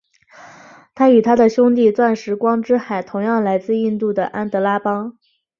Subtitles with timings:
[0.95, 5.19] 它与它的兄弟钻石光之海同样来自印度的安德拉邦。